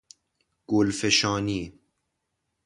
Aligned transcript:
گلفشانی 0.67 1.79